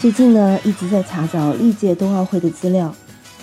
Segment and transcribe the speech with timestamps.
[0.00, 2.94] 最近呢，一直在查找历届冬奥会的资料。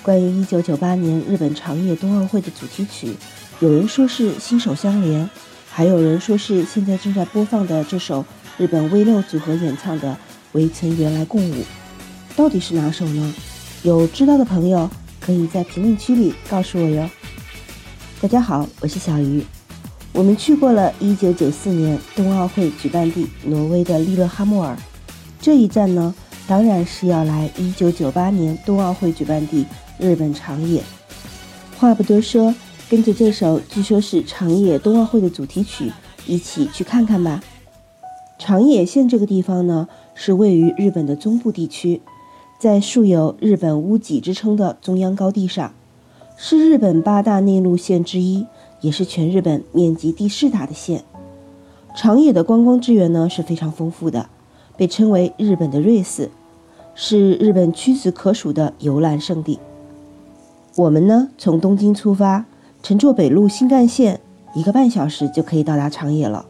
[0.01, 3.13] 关于1998年日本长野冬奥会的主题曲，
[3.59, 5.25] 有人说是《心手相连》，
[5.69, 8.23] 还有人说是现在正在播放的这首
[8.57, 10.13] 日本 V 六组合演唱的
[10.53, 11.53] 《围城原来共舞》。
[12.37, 13.35] 到底是哪首呢？
[13.83, 17.09] 有知道的朋友可以在评论区里告诉我哟。
[18.21, 19.43] 大家好，我是小鱼。
[20.13, 24.77] 我们去过了一九九四年冬奥会举办地挪威的利勒哈默尔，
[25.41, 26.15] 这一站呢？
[26.47, 29.65] 当然是要来1998年冬奥会举办地
[29.97, 30.83] 日本长野。
[31.77, 32.53] 话不多说，
[32.89, 35.91] 跟着这首据说是长野冬奥会的主题曲，
[36.27, 37.43] 一起去看看吧。
[38.37, 42.01] 长野县这个地方呢，是位于日本的中部地区，
[42.59, 45.73] 在素有“日本屋脊”之称的中央高地上，
[46.37, 48.45] 是日本八大内陆县之一，
[48.81, 51.03] 也是全日本面积第四大的县。
[51.95, 54.29] 长野的观光资源呢是非常丰富的。
[54.77, 56.29] 被称为日本的瑞士，
[56.93, 59.59] 是日本屈指可数的游览胜地。
[60.75, 62.45] 我们呢，从东京出发，
[62.83, 64.19] 乘坐北陆新干线，
[64.53, 66.45] 一个半小时就可以到达长野了。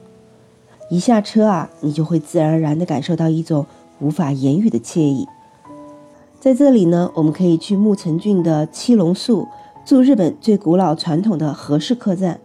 [0.89, 3.65] 一下车啊，你就会自然而然地感受到一种
[3.99, 5.27] 无法言语的惬意。
[6.39, 9.47] 在这里呢，我们可以去木城郡的七龙宿，
[9.83, 12.39] 住日本最古老传统的和式客栈，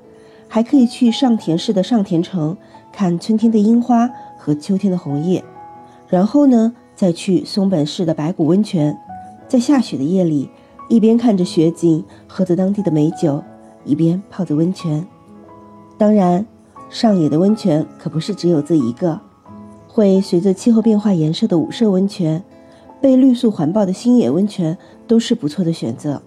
[0.48, 2.56] 还可以去上田市的上田城，
[2.92, 5.44] 看春天的樱花和秋天的红叶。
[6.11, 8.98] 然后呢，再去松本市的白谷温泉，
[9.47, 10.50] 在下雪的夜里，
[10.89, 13.42] 一边看着雪景，喝着当地的美酒，
[13.84, 15.06] 一边泡着温泉。
[15.97, 16.44] 当然，
[16.88, 19.20] 上野的温泉可不是只有这一个，
[19.86, 22.42] 会随着气候变化颜色的五色温泉，
[23.00, 26.20] 被绿树环抱的新野温泉都是不错的选择。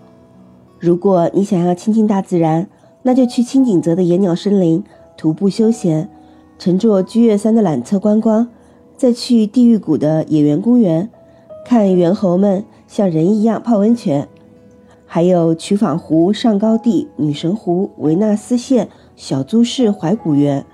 [0.79, 2.69] 如果你想要亲近大自然，
[3.01, 4.81] 那就去青井泽的野鸟森林
[5.17, 6.09] 徒步休闲，
[6.57, 8.47] 乘坐居岳山的缆车观光。
[8.95, 11.09] 再去地狱谷的野原公园，
[11.65, 14.25] 看猿猴们像人一样泡温泉；
[15.05, 20.65] 还有曲坊湖、上高地、女神湖、维纳斯县、小猪市怀古园，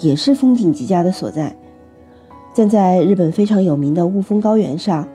[0.00, 1.54] 也是风景极佳的所在。
[2.54, 5.06] 站在日本非常有名的雾峰高原上，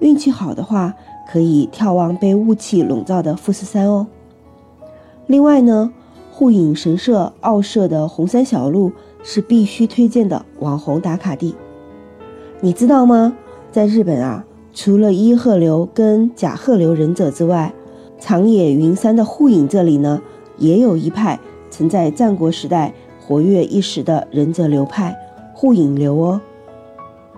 [0.00, 0.94] 运气好的话，
[1.30, 4.06] 可以眺望被雾气笼罩的富士山哦。
[5.26, 5.92] 另外呢，
[6.32, 11.54] 护影神社奥社的红山小路是必须推荐的网红打卡地。
[12.62, 13.36] 你知道吗？
[13.70, 17.74] 在日本啊，除了伊贺流跟甲贺流忍者之外，
[18.18, 20.22] 长野云山的护影这里呢，
[20.56, 25.14] 也有一派曾在战国时代活跃一时的忍者流派
[25.52, 26.40] 护影流哦。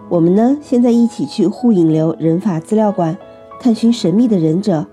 [0.08, 3.18] 我们呢，现在一起去护影流忍法资料馆
[3.60, 4.86] 探寻神秘的忍者，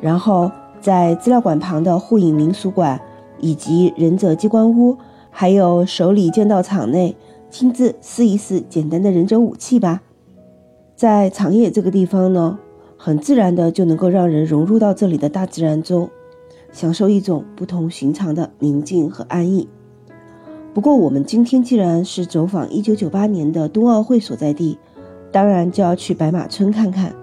[0.00, 0.50] 然后
[0.80, 3.00] 在资料馆旁的护影民俗馆
[3.38, 4.96] 以及忍者机关屋，
[5.30, 7.14] 还有首里剑道场内。
[7.50, 10.02] 亲自试一试简单的忍者武器吧，
[10.94, 12.58] 在长野这个地方呢，
[12.96, 16.10] 很自然的就能够让人融入到这里的大自然中，
[16.72, 19.66] 享受一种不同寻常的宁静和安逸。
[20.74, 24.78] 不过，我们今天既然是走访1998年的冬奥会所在地，
[25.32, 27.14] 当然就要去白马村看看。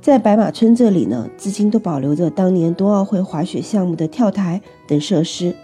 [0.00, 5.54] 在白马村这里呢，至今都保留着当年冬奥会滑雪项目的跳台等设施。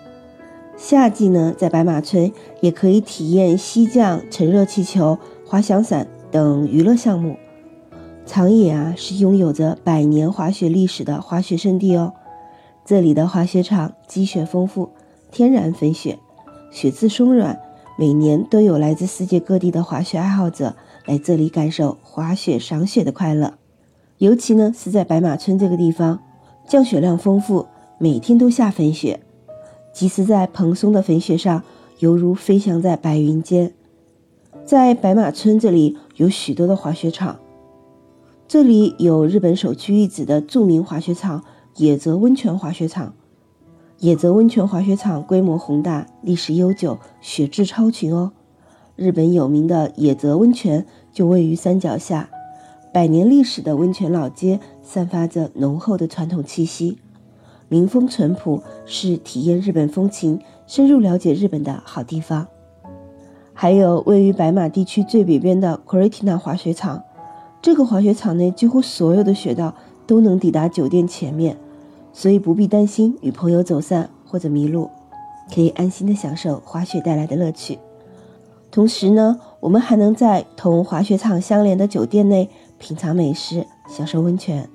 [0.76, 7.36] 夏季呢，在白马村也可以体验溪降、乘热气球、滑翔伞等娱乐项目。
[8.26, 12.12] 长野啊，是拥有着百年滑雪历史的滑雪胜地哦。
[12.84, 14.90] 这里的滑雪场积雪丰富，
[15.30, 16.18] 天然粉雪，
[16.70, 17.58] 雪质松软，
[17.96, 20.76] 每年都有来自世界各地的滑雪爱好者
[21.06, 23.54] 来这里感受滑雪赏雪的快乐。
[24.18, 26.20] 尤其呢，是在白马村这个地方，
[26.68, 27.66] 降雪量丰富，
[27.98, 29.20] 每天都下粉雪。
[29.96, 31.62] 即使在蓬松的粉雪上，
[32.00, 33.72] 犹如飞翔在白云间。
[34.66, 37.38] 在白马村这里有许多的滑雪场，
[38.46, 41.42] 这里有日本首屈一指的著名滑雪场
[41.76, 43.14] 野泽温泉滑雪场。
[44.00, 48.32] 野泽温泉滑雪场规模宏大，历史悠久，雪质超群哦。
[48.96, 52.28] 日本有名的野泽温泉就位于山脚下，
[52.92, 56.98] 百年历史的温泉老街散发着浓厚的传统气息。
[57.68, 62.46] 民风淳朴，是体验日本风情、深入了解日本的好地方。
[63.52, 67.02] 还有位于白马地区最北边的 Cortina 滑雪场，
[67.62, 69.74] 这个滑雪场内几乎所有的雪道
[70.06, 71.56] 都能抵达酒店前面，
[72.12, 74.90] 所以不必担心与朋友走散或者迷路，
[75.54, 77.78] 可以安心的享受滑雪带来的乐趣。
[78.70, 84.68] 同时呢，我们还能在同滑雪场相连的酒店内品尝美食，享受温泉。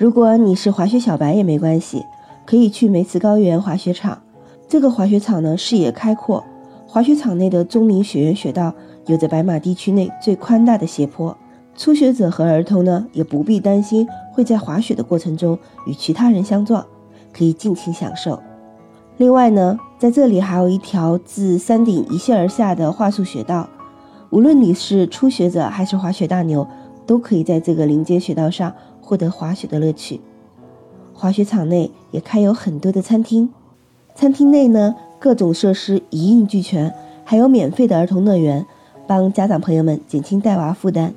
[0.00, 2.06] 如果你是滑雪小白也没关系，
[2.46, 4.18] 可以去梅茨高原滑雪场。
[4.66, 6.42] 这个滑雪场呢，视野开阔，
[6.86, 8.72] 滑雪场内的中林雪原雪道
[9.04, 11.36] 有着白马地区内最宽大的斜坡，
[11.76, 16.82] 初学者和儿童呢，也不必担心会在滑雪的过程中与其他人相撞，
[17.30, 18.40] 可以尽情享受。
[19.18, 23.68] 另外呢，在这里还有一条自山顶一泻而下的滑速雪道，
[24.30, 26.66] 无论你是初学者还是滑雪大牛，
[27.04, 28.72] 都可以在这个临街雪道上
[29.10, 30.20] 获得滑雪的乐趣。
[31.12, 33.48] 滑雪场内也开有很多的餐厅，
[34.14, 38.64] 餐厅内呢各种设施一应俱全，还有免费的儿童乐园，
[39.08, 41.12] 帮家长朋友们减轻带娃负担。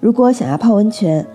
[0.00, 1.26] 如果想要泡温泉，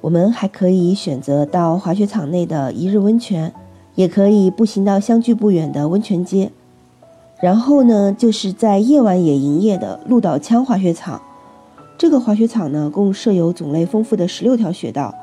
[0.00, 3.52] 我们还可以选择到滑雪场内的一日温泉。
[3.96, 6.50] 也可以步行到相距不远的温泉街，
[7.40, 11.22] 然后呢，就是在夜晚也营业的鹿岛枪滑雪场。
[11.96, 15.14] 这个滑雪场呢，共设有种类丰富的十六条雪道，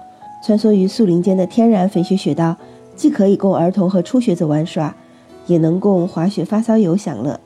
[0.42, 2.58] 穿梭于树林间的天然粉雪雪道，
[2.96, 4.96] 既可以供儿童和初学者玩耍，
[5.46, 7.40] 也能供滑雪发烧友享乐。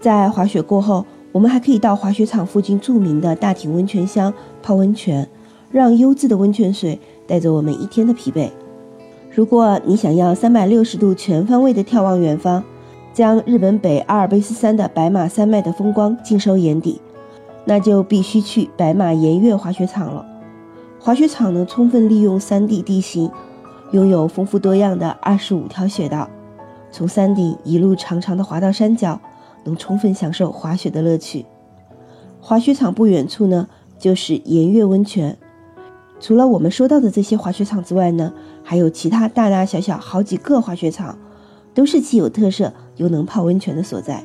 [0.00, 4.32] 在滑雪过后，我们还可以到滑雪场附近著名的大町温泉乡
[4.62, 5.28] 泡温泉，
[5.70, 8.48] 让优质的温泉水带走我们一天的疲惫。
[9.30, 12.64] 如果你想要三百六十度全方位的眺望远方，
[13.12, 17.00] 将日本北阿尔卑斯山的白马山脉的风光尽收眼底，
[17.64, 20.24] 那就必须去白马岩岳滑雪场了。
[21.00, 23.30] 滑雪场呢，充分利用山地地形，
[23.92, 26.28] 拥有丰富多样的二十五条雪道，
[26.90, 29.20] 从山顶一路长长的滑到山脚，
[29.64, 31.46] 能充分享受滑雪的乐趣。
[32.40, 33.68] 滑雪场不远处呢，
[33.98, 35.38] 就是岩月温泉。
[36.20, 38.32] 除了我们说到的这些滑雪场之外呢，
[38.64, 41.16] 还有其他大大小小好几个滑雪场，
[41.72, 44.24] 都是既有特色又能泡温泉的所在。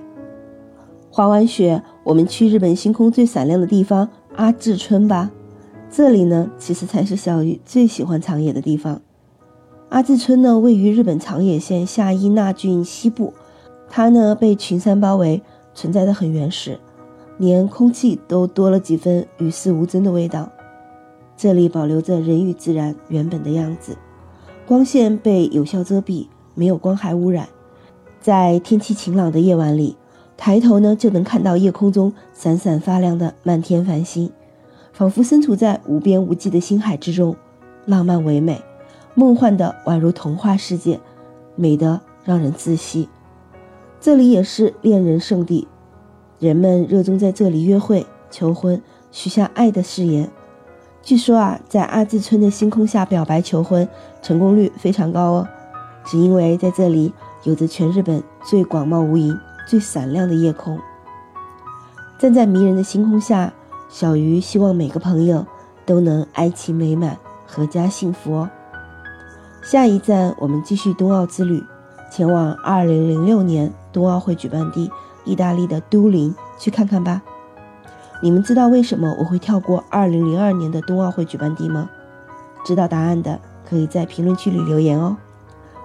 [1.12, 5.30] 滑完雪，我们去日本星空最闪亮的地方阿智村吧。
[5.96, 9.00] 这里呢，其实才是小鱼最喜欢长野的地方。
[9.90, 13.32] 阿智村呢，位于日本长野县下伊那郡西部，
[13.88, 15.44] 它呢被群山包围，
[15.76, 16.80] 存在的很原始，
[17.38, 20.50] 连空气都多了几分与世无争的味道。
[21.38, 23.96] 这里保留着人与自然原本的样子，
[24.66, 26.26] 光线被有效遮蔽，
[26.56, 27.48] 没有光害污染。
[28.20, 29.96] 在天气晴朗的夜晚里，
[30.38, 34.32] 抬头呢就能看到夜空中闪闪发亮的漫天繁星，
[34.94, 37.36] 仿佛身处在无边无际的星海之中，
[37.86, 38.62] 浪漫唯美，
[39.16, 41.00] 梦幻的宛如童话世界，
[41.56, 43.10] 美得让人窒息。
[44.00, 45.68] 这里也是恋人圣地，
[46.38, 48.80] 人们热衷在这里约会、求婚、
[49.12, 50.30] 许下爱的誓言。
[51.02, 53.88] 据说啊，在阿字村的星空下表白求婚，
[54.22, 55.48] 成功率非常高哦。
[56.06, 57.12] 只因为在这里
[57.44, 59.38] 有着全日本最广袤无垠、
[59.68, 60.78] 最闪亮的夜空。
[62.20, 63.54] 站在迷人的星空下，
[63.94, 65.46] 小鱼希望每个朋友
[65.86, 67.16] 都能爱情美满、
[67.48, 68.50] 阖家幸福哦。
[69.62, 71.64] 下一站，我们继续冬奥之旅，
[72.12, 74.92] 前往2006年冬奥会举办地
[75.26, 77.22] 意大利的都灵去看看吧。
[78.20, 81.88] 你们知道为什么我会跳过2002年的冬奥会举办地吗？
[82.66, 85.16] 知道答案的可以在评论区里留言哦，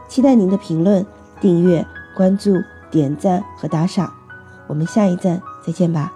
[0.08, 1.04] 期待您的评论、
[1.42, 2.54] 订阅、关注、
[2.90, 4.10] 点赞和打赏。
[4.66, 6.14] 我们下一站再见吧。